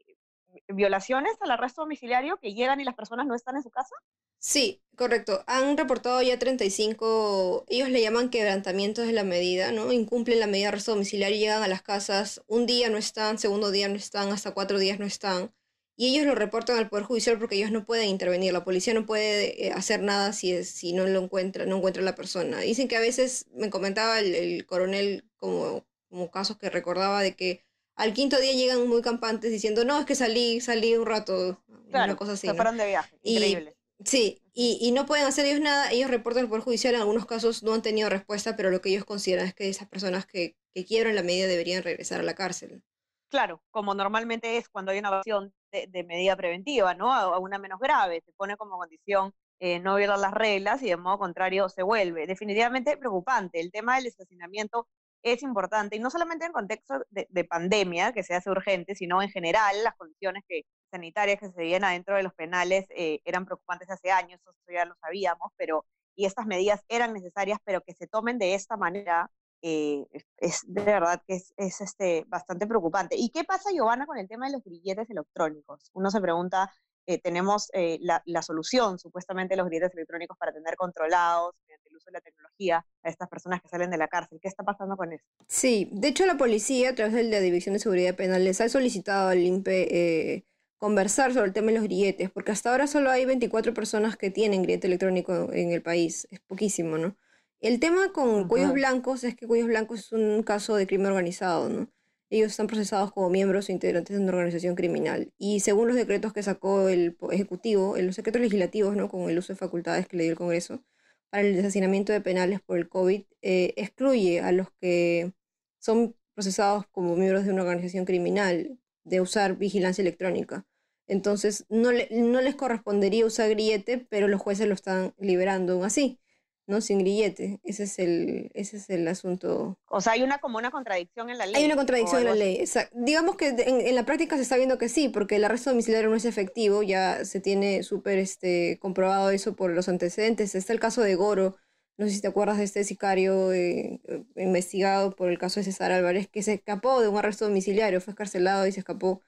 violaciones 0.67 1.33
al 1.41 1.51
arresto 1.51 1.81
domiciliario 1.81 2.37
que 2.37 2.53
llegan 2.53 2.79
y 2.79 2.85
las 2.85 2.95
personas 2.95 3.25
no 3.25 3.35
están 3.35 3.57
en 3.57 3.63
su 3.63 3.69
casa? 3.69 3.95
Sí, 4.39 4.81
correcto. 4.97 5.43
Han 5.47 5.77
reportado 5.77 6.21
ya 6.21 6.37
35, 6.37 7.65
ellos 7.67 7.89
le 7.89 8.01
llaman 8.01 8.29
quebrantamientos 8.29 9.07
de 9.07 9.13
la 9.13 9.23
medida, 9.23 9.71
¿no? 9.71 9.91
Incumplen 9.91 10.39
la 10.39 10.47
medida 10.47 10.65
de 10.65 10.67
arresto 10.69 10.91
domiciliario, 10.91 11.37
llegan 11.37 11.63
a 11.63 11.67
las 11.67 11.81
casas, 11.81 12.43
un 12.47 12.65
día 12.65 12.89
no 12.89 12.97
están, 12.97 13.37
segundo 13.37 13.71
día 13.71 13.87
no 13.87 13.95
están, 13.95 14.31
hasta 14.31 14.53
cuatro 14.53 14.79
días 14.79 14.99
no 14.99 15.05
están. 15.05 15.53
Y 15.95 16.09
ellos 16.09 16.25
lo 16.25 16.33
reportan 16.33 16.77
al 16.77 16.89
Poder 16.89 17.05
Judicial 17.05 17.37
porque 17.37 17.55
ellos 17.55 17.71
no 17.71 17.85
pueden 17.85 18.09
intervenir. 18.09 18.51
La 18.51 18.63
policía 18.63 18.93
no 18.93 19.05
puede 19.05 19.67
eh, 19.67 19.71
hacer 19.71 20.01
nada 20.01 20.33
si, 20.33 20.51
es, 20.51 20.69
si 20.69 20.91
no 20.93 21.05
lo 21.05 21.21
encuentra, 21.21 21.65
no 21.65 21.77
encuentra 21.77 22.01
la 22.01 22.15
persona. 22.15 22.59
Dicen 22.59 22.87
que 22.87 22.97
a 22.97 22.99
veces, 22.99 23.45
me 23.53 23.69
comentaba 23.69 24.19
el, 24.19 24.65
coronel 24.65 25.23
como, 25.37 25.85
como 26.09 26.31
casos 26.31 26.57
que 26.57 26.69
recordaba 26.69 27.21
de 27.21 27.35
que 27.35 27.63
al 27.95 28.13
quinto 28.13 28.39
día 28.39 28.53
llegan 28.53 28.87
muy 28.87 29.03
campantes 29.03 29.51
diciendo, 29.51 29.85
no, 29.85 29.99
es 29.99 30.05
que 30.05 30.15
salí, 30.15 30.61
salí 30.61 30.95
un 30.95 31.05
rato, 31.05 31.63
una 31.89 32.15
cosa 32.15 32.33
así. 32.33 32.47
Se 32.47 32.55
fueron 32.55 32.77
de 32.77 32.87
viaje, 32.87 33.15
increíble. 33.21 33.75
Sí, 34.03 34.41
y, 34.53 34.79
y, 34.81 34.91
no 34.91 35.05
pueden 35.05 35.25
hacer 35.25 35.45
ellos 35.45 35.61
nada. 35.61 35.91
Ellos 35.91 36.09
reportan 36.09 36.49
por 36.49 36.59
judicial, 36.61 36.95
en 36.95 37.01
algunos 37.01 37.25
casos 37.25 37.63
no 37.63 37.73
han 37.73 37.81
tenido 37.81 38.09
respuesta, 38.09 38.55
pero 38.55 38.69
lo 38.69 38.81
que 38.81 38.89
ellos 38.89 39.05
consideran 39.05 39.45
es 39.45 39.53
que 39.53 39.69
esas 39.69 39.87
personas 39.87 40.25
que, 40.25 40.57
que 40.73 40.85
quiebran 40.85 41.15
la 41.15 41.23
medida 41.23 41.47
deberían 41.47 41.83
regresar 41.83 42.19
a 42.19 42.23
la 42.23 42.33
cárcel. 42.33 42.83
Claro, 43.29 43.63
como 43.71 43.93
normalmente 43.95 44.57
es 44.57 44.67
cuando 44.67 44.91
hay 44.91 44.99
una 44.99 45.19
acción 45.19 45.53
de, 45.73 46.03
medida 46.03 46.35
preventiva, 46.35 46.93
¿no? 46.93 47.13
A, 47.13 47.37
una 47.39 47.57
menos 47.59 47.79
grave, 47.79 48.21
se 48.25 48.31
pone 48.33 48.57
como 48.57 48.77
condición 48.77 49.33
eh, 49.59 49.79
no 49.79 49.95
violar 49.95 50.19
las 50.19 50.33
reglas 50.33 50.81
y 50.83 50.89
de 50.89 50.97
modo 50.97 51.19
contrario 51.19 51.69
se 51.69 51.83
vuelve. 51.83 52.27
Definitivamente 52.27 52.97
preocupante. 52.97 53.59
El 53.59 53.71
tema 53.71 53.95
del 53.95 54.07
estacionamiento 54.07 54.87
es 55.23 55.41
importante, 55.41 55.95
y 55.95 55.99
no 55.99 56.09
solamente 56.09 56.45
en 56.45 56.51
contexto 56.51 57.01
de, 57.09 57.27
de 57.29 57.43
pandemia, 57.45 58.11
que 58.11 58.23
se 58.23 58.35
hace 58.35 58.49
urgente, 58.49 58.93
sino 58.95 59.21
en 59.21 59.29
general 59.29 59.75
las 59.83 59.95
condiciones 59.95 60.43
sanitarias 60.91 61.39
que 61.39 61.47
se 61.47 61.57
veían 61.57 61.83
adentro 61.83 62.15
de 62.15 62.23
los 62.23 62.33
penales 62.33 62.85
eh, 62.89 63.19
eran 63.25 63.45
preocupantes 63.45 63.89
hace 63.89 64.11
años, 64.11 64.39
eso 64.41 64.71
ya 64.71 64.85
lo 64.85 64.95
sabíamos, 65.01 65.51
pero 65.57 65.85
y 66.15 66.25
estas 66.25 66.45
medidas 66.45 66.83
eran 66.89 67.13
necesarias, 67.13 67.59
pero 67.63 67.81
que 67.81 67.93
se 67.93 68.07
tomen 68.07 68.37
de 68.37 68.53
esta 68.53 68.77
manera 68.77 69.31
eh, 69.63 70.05
es 70.37 70.61
de 70.67 70.83
verdad 70.83 71.21
que 71.25 71.35
es, 71.35 71.53
es, 71.57 71.81
este, 71.81 72.25
bastante 72.27 72.67
preocupante. 72.67 73.15
¿Y 73.17 73.29
qué 73.29 73.43
pasa, 73.43 73.71
Giovanna, 73.71 74.05
con 74.05 74.17
el 74.17 74.27
tema 74.27 74.45
de 74.45 74.51
los 74.51 74.63
grilletes 74.63 75.09
electrónicos? 75.09 75.89
Uno 75.93 76.11
se 76.11 76.21
pregunta, 76.21 76.71
eh, 77.07 77.19
tenemos 77.19 77.69
la, 77.73 78.21
la, 78.25 78.41
solución 78.41 78.99
supuestamente 78.99 79.55
los 79.55 79.67
grilletes 79.67 79.93
electrónicos 79.93 80.37
para 80.37 80.53
tener 80.53 80.75
controlados 80.75 81.55
mediante 81.61 81.89
el 81.89 81.95
uso 81.95 82.05
de 82.07 82.13
la 82.13 82.21
tecnología 82.21 82.85
a 83.03 83.09
estas 83.09 83.27
personas 83.27 83.61
que 83.61 83.69
salen 83.69 83.89
de 83.89 83.97
la 83.97 84.07
cárcel. 84.07 84.39
¿Qué 84.41 84.47
está 84.47 84.63
pasando 84.63 84.95
con 84.95 85.11
eso? 85.11 85.25
Sí, 85.47 85.89
de 85.91 86.09
hecho 86.09 86.25
la 86.25 86.37
policía, 86.37 86.91
a 86.91 86.95
través 86.95 87.13
de 87.13 87.23
la 87.23 87.39
División 87.39 87.73
de 87.73 87.79
Seguridad 87.79 88.15
Penal, 88.15 88.43
les 88.43 88.61
ha 88.61 88.69
solicitado 88.69 89.29
al 89.29 89.39
INPE 89.39 90.45
conversar 90.83 91.33
sobre 91.33 91.47
el 91.47 91.53
tema 91.53 91.67
de 91.67 91.75
los 91.75 91.83
grilletes, 91.85 92.29
porque 92.29 92.51
hasta 92.51 92.69
ahora 92.69 92.87
solo 92.87 93.09
hay 93.09 93.23
24 93.23 93.73
personas 93.73 94.17
que 94.17 94.29
tienen 94.31 94.63
grillete 94.63 94.87
electrónico 94.87 95.49
en 95.53 95.71
el 95.71 95.81
país, 95.81 96.27
es 96.29 96.41
poquísimo, 96.41 96.97
¿no? 96.97 97.15
El 97.63 97.79
tema 97.79 98.11
con 98.11 98.49
Cuellos 98.49 98.73
Blancos 98.73 99.23
es 99.23 99.37
que 99.37 99.47
Cuellos 99.47 99.69
Blancos 99.69 99.99
es 100.01 100.11
un 100.11 100.43
caso 100.43 100.75
de 100.75 100.85
crimen 100.85 101.07
organizado, 101.07 101.69
¿no? 101.69 101.89
Ellos 102.29 102.51
están 102.51 102.67
procesados 102.67 103.13
como 103.13 103.29
miembros 103.29 103.69
o 103.69 103.71
integrantes 103.71 104.17
de 104.17 104.21
una 104.21 104.33
organización 104.33 104.75
criminal. 104.75 105.31
Y 105.37 105.61
según 105.61 105.87
los 105.87 105.95
decretos 105.95 106.33
que 106.33 106.43
sacó 106.43 106.89
el 106.89 107.15
Ejecutivo, 107.31 107.95
los 107.97 108.17
decretos 108.17 108.41
legislativos, 108.41 108.97
¿no? 108.97 109.07
Con 109.07 109.29
el 109.29 109.37
uso 109.37 109.53
de 109.53 109.57
facultades 109.57 110.09
que 110.09 110.17
le 110.17 110.23
dio 110.23 110.33
el 110.33 110.37
Congreso, 110.37 110.83
para 111.29 111.43
el 111.47 111.55
desacinamiento 111.55 112.11
de 112.11 112.19
penales 112.19 112.59
por 112.59 112.77
el 112.77 112.89
COVID, 112.89 113.23
eh, 113.41 113.73
excluye 113.77 114.41
a 114.41 114.51
los 114.51 114.67
que 114.81 115.31
son 115.79 116.17
procesados 116.33 116.85
como 116.91 117.15
miembros 117.15 117.45
de 117.45 117.53
una 117.53 117.61
organización 117.61 118.03
criminal 118.03 118.77
de 119.05 119.21
usar 119.21 119.55
vigilancia 119.55 120.01
electrónica. 120.01 120.67
Entonces, 121.07 121.65
no, 121.69 121.91
no 122.11 122.41
les 122.41 122.55
correspondería 122.55 123.25
usar 123.25 123.49
grillete, 123.51 124.05
pero 124.09 124.27
los 124.27 124.41
jueces 124.41 124.67
lo 124.67 124.73
están 124.73 125.13
liberando 125.17 125.73
aún 125.73 125.85
así, 125.85 126.19
¿no? 126.65 126.81
Sin 126.81 126.99
grillete. 126.99 127.59
Ese 127.63 127.83
es 127.83 127.99
el, 127.99 128.51
ese 128.53 128.77
es 128.77 128.89
el 128.89 129.07
asunto. 129.07 129.77
O 129.87 130.01
sea, 130.01 130.13
hay 130.13 130.23
una 130.23 130.39
como 130.39 130.57
una 130.57 130.71
contradicción 130.71 131.29
en 131.29 131.37
la 131.37 131.45
ley. 131.45 131.55
Hay 131.55 131.65
una 131.65 131.75
contradicción 131.75 132.21
en 132.21 132.27
la 132.27 132.35
ley. 132.35 132.63
digamos 132.93 133.35
que 133.35 133.49
en, 133.49 133.95
la 133.95 134.05
práctica 134.05 134.35
se 134.35 134.43
está 134.43 134.57
viendo 134.57 134.77
que 134.77 134.89
sí, 134.89 135.09
porque 135.09 135.35
el 135.35 135.45
arresto 135.45 135.69
domiciliario 135.69 136.09
no 136.09 136.15
es 136.15 136.25
efectivo, 136.25 136.83
ya 136.83 137.25
se 137.25 137.39
tiene 137.39 137.83
súper 137.83 138.17
este, 138.17 138.77
comprobado 138.79 139.29
eso 139.29 139.55
por 139.55 139.71
los 139.71 139.89
antecedentes. 139.89 140.55
Está 140.55 140.73
el 140.73 140.79
caso 140.79 141.01
de 141.01 141.15
Goro, 141.15 141.55
no 141.97 142.07
sé 142.07 142.13
si 142.13 142.21
te 142.21 142.27
acuerdas 142.27 142.57
de 142.57 142.63
este 142.63 142.83
sicario 142.83 143.53
eh, 143.53 144.01
investigado 144.35 145.15
por 145.15 145.29
el 145.29 145.37
caso 145.37 145.59
de 145.59 145.65
César 145.65 145.91
Álvarez, 145.91 146.27
que 146.27 146.41
se 146.43 146.53
escapó 146.53 147.01
de 147.01 147.07
un 147.07 147.17
arresto 147.17 147.45
domiciliario, 147.45 148.01
fue 148.01 148.11
escarcelado 148.11 148.65
y 148.65 148.71
se 148.71 148.79
escapó 148.79 149.21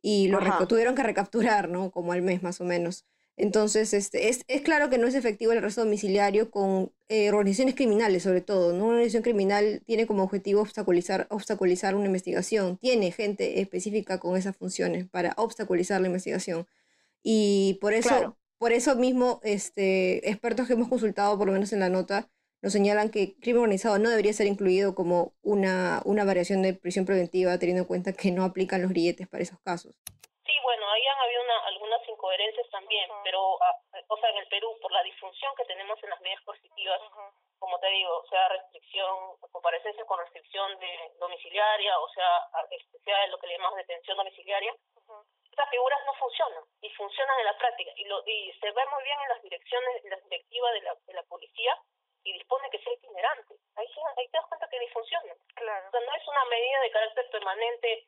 y 0.00 0.28
lo 0.28 0.40
tuvieron 0.66 0.94
que 0.94 1.02
recapturar, 1.02 1.68
¿no? 1.68 1.90
Como 1.90 2.12
al 2.12 2.22
mes 2.22 2.42
más 2.42 2.60
o 2.60 2.64
menos. 2.64 3.04
Entonces, 3.38 3.94
este, 3.94 4.28
es, 4.28 4.42
es 4.48 4.62
claro 4.62 4.90
que 4.90 4.98
no 4.98 5.06
es 5.06 5.14
efectivo 5.14 5.52
el 5.52 5.58
arresto 5.58 5.84
domiciliario 5.84 6.50
con 6.50 6.92
eh, 7.08 7.28
organizaciones 7.28 7.76
criminales, 7.76 8.24
sobre 8.24 8.40
todo. 8.40 8.72
¿no? 8.72 8.86
Una 8.86 8.94
organización 8.94 9.22
criminal 9.22 9.80
tiene 9.86 10.08
como 10.08 10.24
objetivo 10.24 10.60
obstaculizar, 10.60 11.28
obstaculizar 11.30 11.94
una 11.94 12.06
investigación. 12.06 12.78
Tiene 12.78 13.12
gente 13.12 13.60
específica 13.60 14.18
con 14.18 14.36
esas 14.36 14.56
funciones 14.56 15.08
para 15.08 15.34
obstaculizar 15.36 16.00
la 16.00 16.08
investigación. 16.08 16.66
Y 17.22 17.78
por 17.80 17.92
eso, 17.94 18.36
por 18.58 18.72
eso 18.72 18.96
mismo, 18.96 19.38
este, 19.44 20.28
expertos 20.28 20.66
que 20.66 20.72
hemos 20.72 20.88
consultado, 20.88 21.38
por 21.38 21.46
lo 21.46 21.52
menos 21.52 21.72
en 21.72 21.78
la 21.78 21.90
nota, 21.90 22.28
nos 22.60 22.72
señalan 22.72 23.08
que 23.08 23.36
crimen 23.40 23.62
organizado 23.62 24.00
no 24.00 24.10
debería 24.10 24.32
ser 24.32 24.48
incluido 24.48 24.96
como 24.96 25.32
una, 25.42 26.02
una 26.04 26.24
variación 26.24 26.62
de 26.62 26.74
prisión 26.74 27.06
preventiva, 27.06 27.56
teniendo 27.58 27.82
en 27.82 27.86
cuenta 27.86 28.12
que 28.12 28.32
no 28.32 28.42
aplican 28.42 28.82
los 28.82 28.90
grilletes 28.90 29.28
para 29.28 29.44
esos 29.44 29.60
casos. 29.60 29.94
Sí, 30.44 30.52
bueno, 30.64 30.82
ahí 30.90 31.02
han 31.06 31.20
habido 31.24 31.42
también, 32.70 33.10
pero, 33.24 33.58
ah, 33.62 33.76
o 34.08 34.16
sea, 34.18 34.30
en 34.30 34.38
el 34.38 34.48
Perú, 34.48 34.76
por 34.80 34.92
la 34.92 35.02
disfunción 35.02 35.54
que 35.56 35.64
tenemos 35.64 36.02
en 36.02 36.10
las 36.10 36.20
medidas 36.20 36.42
coercitivas, 36.44 37.00
como 37.58 37.78
te 37.80 37.88
digo, 37.88 38.24
sea 38.30 38.48
restricción, 38.48 39.36
comparecencia 39.52 40.04
con 40.04 40.18
restricción 40.18 40.78
de 40.78 41.12
domiciliaria, 41.18 41.98
o 41.98 42.08
sea, 42.10 42.48
este, 42.70 42.98
sea 43.00 43.26
lo 43.26 43.38
que 43.38 43.46
le 43.48 43.54
llamamos 43.54 43.78
detención 43.78 44.16
domiciliaria, 44.16 44.74
estas 45.50 45.70
figuras 45.70 45.98
no 46.06 46.14
funcionan 46.14 46.62
y 46.80 46.90
funcionan 46.90 47.40
en 47.40 47.46
la 47.46 47.58
práctica 47.58 47.90
y, 47.96 48.04
lo, 48.04 48.22
y 48.26 48.52
se 48.60 48.70
ve 48.70 48.86
muy 48.92 49.02
bien 49.02 49.20
en 49.22 49.28
las 49.28 49.42
direcciones, 49.42 50.04
en 50.04 50.10
las 50.10 50.22
directivas 50.24 50.72
de 50.72 50.80
la, 50.82 50.94
de 51.06 51.14
la 51.14 51.22
policía 51.24 51.76
y 52.22 52.32
dispone 52.32 52.70
que 52.70 52.78
sea 52.78 52.92
itinerante. 52.92 53.54
Ahí, 53.74 53.86
ahí 54.16 54.28
te 54.28 54.38
das 54.38 54.46
cuenta 54.46 54.68
que 54.68 54.78
ni 54.78 54.88
funciona. 54.88 55.34
Claro. 55.54 55.88
O 55.88 55.90
sea, 55.90 56.00
no 56.00 56.14
es 56.14 56.28
una 56.28 56.44
medida 56.44 56.80
de 56.80 56.90
carácter 56.90 57.30
permanente, 57.30 58.06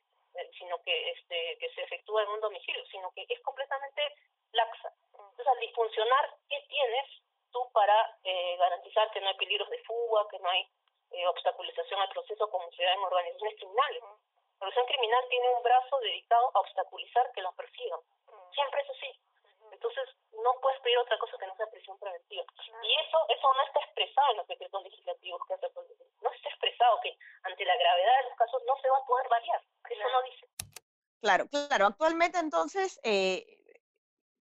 sino 0.58 0.80
que 0.82 1.10
este 1.10 1.58
que 1.58 1.70
se 1.74 1.82
efectúa 1.82 2.22
en 2.22 2.28
un 2.30 2.40
domicilio, 2.40 2.84
sino 2.86 3.10
que 3.12 3.26
es 3.28 3.40
completamente 3.42 4.02
laxa. 4.52 4.92
Entonces, 5.12 5.46
al 5.46 5.58
disfuncionar, 5.60 6.30
¿qué 6.48 6.60
tienes 6.68 7.06
tú 7.52 7.70
para 7.72 8.18
eh, 8.24 8.56
garantizar 8.56 9.10
que 9.10 9.20
no 9.20 9.28
hay 9.28 9.36
peligros 9.36 9.68
de 9.70 9.82
fuga, 9.84 10.26
que 10.30 10.38
no 10.38 10.48
hay 10.48 10.66
eh, 11.12 11.26
obstaculización 11.26 12.00
al 12.00 12.08
proceso 12.10 12.48
como 12.50 12.70
se 12.72 12.84
da 12.84 12.92
en 12.92 13.00
organizaciones 13.00 13.56
criminales? 13.56 14.02
La 14.02 14.66
organización 14.66 14.86
criminal 14.86 15.24
tiene 15.28 15.48
un 15.54 15.62
brazo 15.62 15.98
dedicado 16.00 16.50
a 16.54 16.60
obstaculizar 16.60 17.32
que 17.32 17.42
los 17.42 17.54
persigan. 17.54 18.00
Siempre 18.52 18.82
es 18.82 18.90
así. 18.90 19.20
Entonces, 19.72 20.08
no 20.32 20.52
puedes 20.60 20.80
pedir 20.80 20.98
otra 20.98 21.18
cosa 21.18 21.36
que 21.38 21.46
no 21.46 21.56
sea 21.56 21.66
prisión 21.70 21.98
preventiva. 21.98 22.44
Y 22.82 22.94
eso 23.00 23.18
eso 23.28 23.54
no 23.54 23.62
está 23.62 23.80
expresado 23.80 24.30
en 24.32 24.36
los 24.38 24.46
decretos 24.46 24.82
legislativos 24.82 25.40
que 25.46 25.54
hace 25.54 25.70
No 26.20 26.30
está 26.30 26.48
expresado 26.48 27.00
que 27.00 27.16
ante 27.42 27.64
la 27.64 27.76
gravedad 27.76 28.16
de 28.18 28.28
los 28.28 28.36
casos 28.36 28.62
no 28.64 28.76
se 28.80 28.90
va 28.90 28.98
a 28.98 29.04
poder 29.04 29.28
variar. 29.28 29.62
Eso 29.88 30.08
no 30.08 30.22
dice. 30.22 30.46
Claro, 31.30 31.48
claro. 31.48 31.86
Actualmente, 31.86 32.38
entonces, 32.40 32.98
eh, 33.04 33.46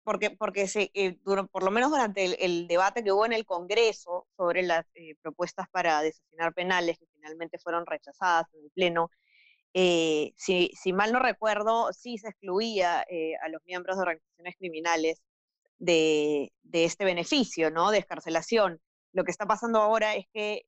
porque, 0.04 0.30
porque 0.30 0.68
se, 0.68 0.90
eh, 0.92 1.18
por 1.24 1.62
lo 1.62 1.70
menos 1.70 1.90
durante 1.90 2.44
el, 2.44 2.68
debate 2.68 3.02
que 3.02 3.12
hubo 3.12 3.24
en 3.24 3.32
el 3.32 3.46
Congreso 3.46 4.26
sobre 4.36 4.62
las 4.62 4.84
eh, 4.94 5.14
propuestas 5.22 5.68
para 5.70 6.02
desasinar 6.02 6.52
penales, 6.52 6.98
que 6.98 7.06
finalmente 7.14 7.58
fueron 7.58 7.86
rechazadas 7.86 8.46
en 8.52 8.64
el 8.64 8.70
Pleno, 8.72 9.10
si, 9.72 10.92
mal 10.92 11.12
no 11.12 11.18
recuerdo, 11.18 11.92
sí 11.94 12.18
se 12.18 12.28
excluía 12.28 13.00
a 13.00 13.48
los 13.48 13.62
miembros 13.64 13.96
de 13.96 14.02
organizaciones 14.02 14.56
criminales 14.56 15.22
de, 15.78 16.52
de, 16.62 16.84
este 16.84 17.04
beneficio, 17.06 17.70
¿no? 17.70 17.90
De 17.90 17.98
escarcelación. 17.98 18.80
Lo 19.12 19.24
que 19.24 19.30
está 19.30 19.46
pasando 19.46 19.80
ahora 19.80 20.14
es 20.14 20.26
que 20.32 20.66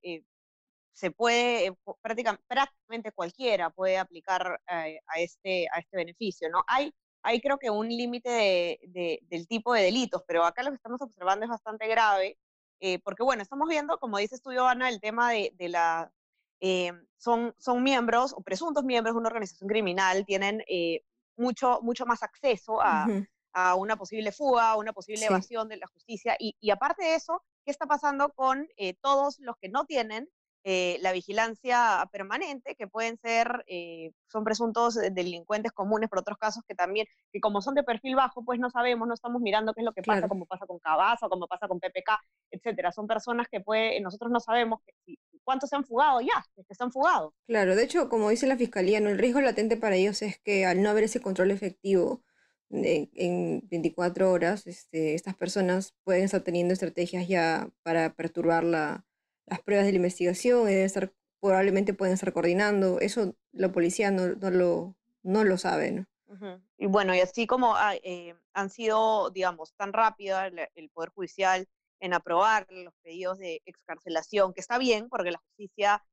se 0.92 1.11
puede, 1.11 1.76
prácticamente, 2.02 2.45
prácticamente, 2.49 3.12
cualquiera 3.12 3.71
puede 3.71 3.99
aplicar 3.99 4.61
a, 4.66 4.88
este, 5.16 5.68
a 5.73 5.78
este 5.78 5.97
beneficio, 5.97 6.49
¿no? 6.50 6.62
Hay 6.66 6.92
hay 7.23 7.40
creo 7.40 7.59
que 7.59 7.71
un 7.71 7.88
límite 7.88 8.30
de, 8.30 9.21
del 9.28 9.47
tipo 9.47 9.75
de 9.75 9.83
delitos, 9.83 10.23
pero 10.26 10.45
acá 10.45 10.62
lo 10.62 10.71
que 10.71 10.76
estamos 10.76 11.02
observando 11.02 11.45
es 11.45 11.50
bastante 11.50 11.87
grave, 11.87 12.38
eh, 12.80 13.00
porque 13.00 13.23
bueno, 13.23 13.42
estamos 13.42 13.68
viendo, 13.68 13.99
como 13.99 14.18
dices 14.18 14.40
tú, 14.40 14.52
Giovanna, 14.52 14.88
el 14.88 15.00
tema 15.00 15.30
de, 15.33 15.52
de 15.57 15.68
la... 15.68 16.12
Eh, 16.61 16.92
son, 17.16 17.54
son 17.59 17.83
miembros 17.83 18.33
o 18.33 18.40
presuntos 18.40 18.85
miembros 18.85 19.14
de 19.14 19.21
una 19.21 19.28
organización 19.28 19.68
criminal, 19.68 20.25
tienen 20.25 20.64
eh, 20.68 21.02
mucho, 21.37 21.80
mucho 21.83 22.07
más 22.07 22.23
acceso 22.23 22.80
a, 22.80 23.07
a, 23.52 23.75
una 23.75 23.97
posible 23.97 24.33
fuga, 24.33 24.71
a 24.71 24.76
una 24.76 24.92
posible 24.92 25.26
evasión 25.26 25.68
de 25.68 25.76
la 25.76 25.87
justicia, 25.87 26.37
y, 26.38 26.57
y, 26.61 26.71
aparte 26.71 27.04
de 27.04 27.14
eso, 27.14 27.42
¿qué 27.64 27.71
está 27.71 27.87
pasando 27.87 28.33
con 28.33 28.68
todos 29.00 29.38
los 29.40 29.57
que 29.57 29.68
no 29.68 29.85
tienen 29.85 30.28
eh, 30.64 30.98
la 31.00 31.12
vigilancia 31.12 32.08
permanente, 32.12 32.74
que 32.74 32.86
pueden 32.86 33.16
ser, 33.18 33.64
eh, 33.68 34.12
son 34.26 34.44
presuntos 34.44 34.96
delincuentes 35.12 35.72
comunes, 35.72 36.08
por 36.08 36.18
otros 36.18 36.36
casos 36.36 36.62
que 36.66 36.74
también, 36.74 37.06
que 37.32 37.40
como 37.40 37.62
son 37.62 37.74
de 37.74 37.84
perfil 37.84 38.16
bajo, 38.16 38.44
pues 38.44 38.58
no 38.58 38.68
sabemos, 38.68 39.06
no 39.06 39.14
estamos 39.14 39.40
mirando 39.40 39.72
qué 39.72 39.80
es 39.80 39.84
lo 39.84 39.92
que 39.92 40.02
pasa, 40.02 40.28
como 40.28 40.46
pasa 40.46 40.66
con 40.66 40.78
Cabaza, 40.78 41.28
como 41.28 41.46
pasa 41.46 41.68
con 41.68 41.80
PPK, 41.80 42.18
etcétera. 42.50 42.92
Son 42.92 43.06
personas 43.06 43.48
que 43.48 43.60
puede, 43.60 44.00
nosotros 44.00 44.30
no 44.30 44.40
sabemos 44.40 44.80
cuántos 45.44 45.70
se 45.70 45.76
han 45.76 45.84
fugado 45.84 46.20
ya, 46.20 46.44
que 46.66 46.74
se 46.74 46.82
han 46.82 46.92
fugado. 46.92 47.34
Claro, 47.46 47.76
de 47.76 47.84
hecho, 47.84 48.08
como 48.08 48.28
dice 48.28 48.46
la 48.46 48.56
Fiscalía, 48.56 49.00
¿no? 49.00 49.08
el 49.08 49.18
riesgo 49.18 49.40
latente 49.40 49.76
para 49.76 49.96
ellos 49.96 50.20
es 50.22 50.38
que 50.38 50.66
al 50.66 50.82
no 50.82 50.90
haber 50.90 51.04
ese 51.04 51.20
control 51.20 51.50
efectivo, 51.50 52.22
en 52.70 53.62
24 53.70 54.30
horas, 54.30 54.66
este, 54.66 55.14
estas 55.14 55.34
personas 55.34 55.94
pueden 56.04 56.24
estar 56.24 56.42
teniendo 56.42 56.74
estrategias 56.74 57.26
ya 57.26 57.70
para 57.82 58.14
perturbar 58.14 58.64
la, 58.64 59.07
las 59.49 59.61
pruebas 59.62 59.87
de 59.87 59.93
la 59.93 59.97
investigación 59.97 60.62
y 60.62 60.73
deben 60.73 60.87
estar, 60.87 61.12
probablemente 61.40 61.95
pueden 61.95 62.14
estar 62.14 62.33
coordinando. 62.33 63.00
Eso 63.00 63.35
la 63.52 63.73
policía 63.73 64.11
no, 64.11 64.35
no, 64.35 64.50
lo, 64.50 64.97
no 65.23 65.45
lo 65.45 65.59
sabe, 65.59 65.93
¿no? 65.93 66.07
Y 66.76 66.87
bueno, 66.87 67.14
y 67.14 67.21
así 67.21 67.47
como 67.47 67.75
eh, 68.02 68.35
han 68.52 68.69
sido, 68.71 69.31
digamos, 69.31 69.73
tan 69.75 69.95
rápida 69.95 70.47
el, 70.47 70.90
Poder 70.90 71.11
Judicial 71.11 71.67
en 72.00 72.12
aprobar 72.12 72.67
los 72.71 72.93
pedidos 73.02 73.38
de 73.38 73.62
excarcelación, 73.64 74.52
que 74.52 74.61
está 74.61 74.76
bien, 74.78 75.09
porque 75.09 75.31
la 75.31 75.38
justicia, 75.38 76.05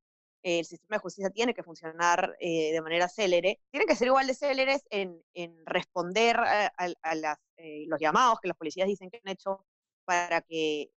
el 0.42 0.66
sistema 0.66 0.96
de 0.96 1.02
justicia 1.02 1.30
tiene 1.32 1.54
que 1.54 1.64
funcionar 1.64 2.36
eh, 2.40 2.72
de 2.72 2.82
manera 2.82 3.10
célere, 3.10 3.60
tiene 3.72 3.86
que 3.86 3.96
ser 3.96 4.08
igual 4.08 4.26
de 4.26 4.36
céleres 4.36 4.86
en, 4.90 5.22
en 5.34 5.64
responder 5.66 6.38
a, 6.38 6.68
a, 6.78 7.16
las, 7.16 7.38
eh, 7.58 7.84
los 7.88 8.00
llamados 8.00 8.40
que 8.40 8.48
los 8.48 8.58
policías 8.58 8.88
dicen 8.88 9.10
que 9.10 9.20
han 9.24 9.32
hecho 9.32 9.66
para 10.06 10.42
que 10.42 10.92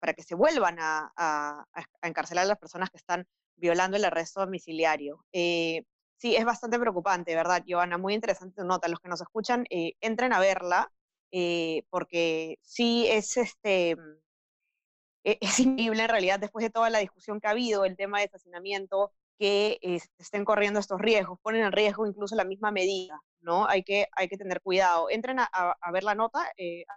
para 0.00 0.14
que 0.14 0.22
se 0.22 0.34
vuelvan 0.34 0.76
a, 0.80 1.66
encarcelar 2.02 2.44
a 2.44 2.48
las 2.48 2.58
personas 2.58 2.90
que 2.90 2.98
están 2.98 3.26
violando 3.56 3.96
el 3.96 4.04
arresto 4.04 4.40
domiciliario. 4.40 5.24
Eh, 5.32 5.82
sí, 6.16 6.36
es 6.36 6.44
bastante 6.44 6.78
preocupante, 6.78 7.34
¿verdad, 7.34 7.62
Giovanna? 7.64 7.98
Muy 7.98 8.14
interesante 8.14 8.60
tu 8.60 8.66
nota. 8.66 8.88
Los 8.88 9.00
que 9.00 9.08
nos 9.08 9.20
escuchan, 9.20 9.66
eh, 9.70 9.94
entren 10.00 10.32
a 10.32 10.40
verla, 10.40 10.92
eh, 11.32 11.82
porque 11.90 12.58
sí 12.62 13.06
es 13.08 13.36
este 13.36 13.96
e, 15.24 15.38
es 15.40 15.60
increíble 15.60 16.02
en 16.02 16.08
realidad 16.08 16.40
después 16.40 16.62
de 16.64 16.70
toda 16.70 16.90
la 16.90 17.00
discusión 17.00 17.40
que 17.40 17.48
ha 17.48 17.50
habido, 17.50 17.84
el 17.84 17.96
tema 17.96 18.18
de 18.18 18.26
asesinamiento, 18.26 19.12
que 19.38 19.78
estén 20.18 20.44
corriendo 20.44 20.80
estos 20.80 21.00
riesgos, 21.00 21.38
ponen 21.40 21.62
en 21.64 21.72
riesgo 21.72 22.06
incluso 22.06 22.34
la 22.34 22.44
misma 22.44 22.72
medida, 22.72 23.20
¿no? 23.40 23.68
Hay 23.68 23.84
que, 23.84 24.08
hay 24.12 24.28
que 24.28 24.36
tener 24.36 24.60
cuidado. 24.60 25.08
Entren 25.10 25.38
a, 25.38 25.76
ver 25.92 26.02
la 26.02 26.16
nota 26.16 26.40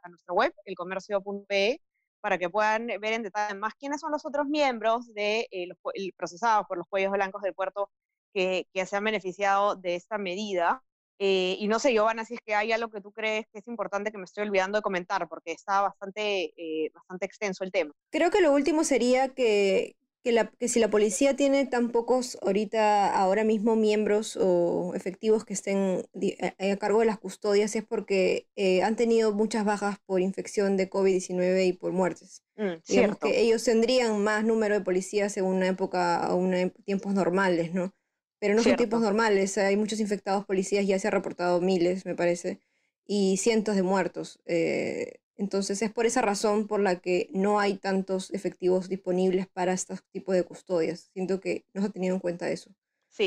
a 0.04 0.10
nuestra 0.10 0.34
web, 0.34 0.52
elcomercio.pe, 0.66 1.82
para 2.22 2.38
que 2.38 2.50
puedan 2.50 2.88
ver 2.88 3.14
en 3.14 3.24
detalle 3.24 3.56
más 3.56 3.74
quiénes 3.76 4.00
son 4.00 4.12
los 4.12 4.26
otros 4.26 4.48
miembros 4.48 5.14
de 5.14 5.48
eh, 5.52 5.68
los 5.68 5.78
procesados 6.16 6.66
por 6.68 6.78
los 6.78 6.88
cuellos 6.88 7.12
blancos 7.12 7.42
del 7.42 7.54
puerto 7.54 7.90
que, 8.34 8.68
que 8.74 8.86
se 8.86 8.96
han 8.96 9.04
beneficiado 9.04 9.76
de 9.76 9.96
esta 9.96 10.18
medida. 10.18 10.84
Eh, 11.24 11.56
y 11.60 11.68
no 11.68 11.78
sé, 11.78 11.94
Giovanna, 11.94 12.26
si 12.26 12.34
es 12.34 12.40
que 12.44 12.56
hay 12.56 12.72
algo 12.72 12.90
que 12.90 13.00
tú 13.00 13.12
crees 13.12 13.46
que 13.52 13.60
es 13.60 13.68
importante 13.68 14.12
que 14.12 14.18
me 14.18 14.24
estoy 14.24 14.44
olvidando 14.44 14.80
de 14.80 14.82
comentar, 14.82 15.28
porque 15.30 15.52
está 15.52 15.82
bastante, 15.82 16.52
eh, 16.58 16.90
bastante 16.96 17.28
extenso 17.28 17.64
el 17.64 17.72
tema. 17.72 17.94
Creo 18.10 18.32
que 18.32 18.42
lo 18.42 18.52
último 18.52 18.84
sería 18.84 19.30
que, 19.30 19.96
que, 20.24 20.32
la, 20.32 20.52
que 20.52 20.68
si 20.68 20.80
la 20.80 20.90
policía 20.90 21.36
tiene 21.36 21.66
tan 21.66 21.90
pocos 21.90 22.38
ahorita, 22.42 23.16
ahora 23.16 23.44
mismo 23.44 23.76
miembros 23.76 24.38
o 24.40 24.94
efectivos 24.96 25.46
que 25.46 25.54
estén 25.54 26.06
a, 26.42 26.76
cargo 26.78 27.00
de 27.00 27.06
las 27.06 27.20
custodias 27.20 27.76
es 27.76 27.84
porque 27.84 28.48
eh, 28.56 28.84
han 28.84 28.96
tenido 28.96 29.34
muchas 29.34 29.66
bajas 29.66 29.98
por 30.06 30.22
infección 30.22 30.78
de 30.78 30.90
COVID-19 30.90 31.68
y 31.68 31.74
por 31.74 31.92
muertes. 31.92 32.44
Mm, 32.58 32.74
Digamos 32.88 33.18
que 33.18 33.42
ellos 33.42 33.64
tendrían 33.64 34.24
más 34.24 34.44
número 34.44 34.76
de 34.76 34.82
policías 34.82 35.36
en 35.38 35.46
una 35.46 35.68
época, 35.68 36.30
en 36.32 36.72
tiempos 36.86 37.14
normales, 37.14 37.74
¿no? 37.74 37.94
Pero 38.40 38.56
no 38.56 38.64
son 38.64 38.76
tiempos 38.76 39.02
normales, 39.02 39.58
hay 39.60 39.78
muchos 39.78 40.00
infectados 40.00 40.46
policías, 40.46 40.88
ya 40.88 40.98
se 40.98 41.08
ha 41.08 41.12
reportado 41.12 41.62
miles, 41.62 42.06
me 42.06 42.16
parece, 42.16 42.60
y 43.06 43.38
cientos 43.38 43.76
de 43.76 43.84
muertos. 43.84 44.40
Eh, 44.46 45.20
entonces 45.42 45.82
es 45.82 45.92
por 45.92 46.06
esa 46.06 46.22
razón 46.22 46.68
por 46.68 46.80
la 46.80 47.00
que 47.00 47.28
no 47.32 47.60
hay 47.60 47.76
tantos 47.76 48.30
efectivos 48.32 48.90
disponibles 48.90 49.48
para 49.48 49.74
este 49.74 49.96
tipo 50.12 50.34
de 50.34 50.44
custodias. 50.44 51.10
Siento 51.14 51.40
que 51.40 51.66
no 51.74 51.82
se 51.82 51.88
ha 51.88 51.92
tenido 51.92 52.14
en 52.14 52.20
cuenta 52.20 52.48
eso 52.52 52.70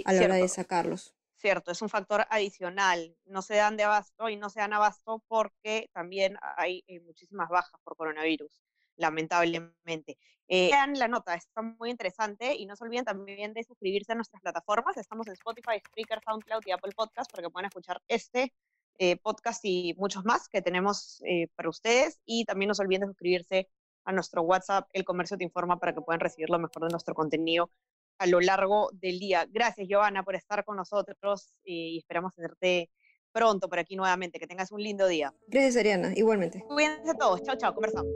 a 0.04 0.12
la 0.12 0.22
hora 0.22 0.36
de 0.36 0.46
sacarlos. 0.46 1.12
Cierto, 1.34 1.72
es 1.72 1.82
un 1.82 1.88
factor 1.88 2.24
adicional. 2.30 3.16
No 3.24 3.42
se 3.42 3.56
dan 3.56 3.76
de 3.76 3.82
abasto 3.82 4.28
y 4.28 4.36
no 4.36 4.48
se 4.48 4.60
dan 4.60 4.72
abasto 4.72 5.24
porque 5.26 5.90
también 5.92 6.36
hay 6.56 6.84
eh, 6.86 7.00
muchísimas 7.00 7.48
bajas 7.48 7.80
por 7.82 7.96
coronavirus, 7.96 8.62
lamentablemente. 8.94 10.16
Eh, 10.46 10.68
vean 10.70 10.96
la 10.96 11.08
nota, 11.08 11.34
está 11.34 11.62
muy 11.62 11.90
interesante 11.90 12.54
y 12.54 12.64
no 12.66 12.76
se 12.76 12.84
olviden 12.84 13.04
también 13.04 13.54
de 13.54 13.64
suscribirse 13.64 14.12
a 14.12 14.14
nuestras 14.14 14.40
plataformas. 14.40 14.96
Estamos 14.98 15.26
en 15.26 15.32
Spotify, 15.32 15.80
Spreaker, 15.84 16.20
SoundCloud 16.24 16.62
y 16.64 16.70
Apple 16.70 16.92
Podcast 16.94 17.28
para 17.32 17.42
que 17.42 17.50
puedan 17.50 17.66
escuchar 17.66 18.00
este 18.06 18.52
eh, 18.98 19.16
podcast 19.16 19.64
y 19.64 19.94
muchos 19.98 20.24
más 20.24 20.48
que 20.48 20.62
tenemos 20.62 21.22
eh, 21.26 21.48
para 21.56 21.68
ustedes. 21.68 22.20
Y 22.24 22.44
también 22.44 22.68
no 22.68 22.74
se 22.74 22.82
olviden 22.82 23.02
de 23.02 23.06
suscribirse 23.08 23.68
a 24.04 24.12
nuestro 24.12 24.42
WhatsApp, 24.42 24.88
El 24.92 25.04
Comercio 25.04 25.36
Te 25.36 25.44
Informa, 25.44 25.78
para 25.78 25.94
que 25.94 26.00
puedan 26.00 26.20
recibir 26.20 26.50
lo 26.50 26.58
mejor 26.58 26.82
de 26.82 26.88
nuestro 26.90 27.14
contenido 27.14 27.70
a 28.18 28.26
lo 28.26 28.40
largo 28.40 28.90
del 28.92 29.18
día. 29.18 29.46
Gracias, 29.50 29.88
Giovanna, 29.88 30.22
por 30.22 30.36
estar 30.36 30.64
con 30.64 30.76
nosotros 30.76 31.54
y 31.64 31.98
esperamos 31.98 32.34
tenerte 32.34 32.90
pronto 33.32 33.68
por 33.68 33.78
aquí 33.78 33.96
nuevamente. 33.96 34.38
Que 34.38 34.46
tengas 34.46 34.70
un 34.72 34.82
lindo 34.82 35.06
día. 35.08 35.34
Gracias, 35.48 35.76
Ariana. 35.76 36.12
Igualmente. 36.14 36.62
Cuídense 36.66 37.14
todos. 37.18 37.42
Chao, 37.42 37.56
chao. 37.56 37.74
Conversamos. 37.74 38.12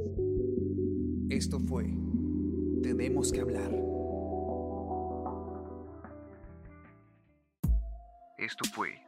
Esto 1.31 1.59
fue 1.61 1.85
Tenemos 2.83 3.33
que 3.33 3.41
hablar. 3.41 3.71
Esto 8.39 8.65
fue 8.73 9.08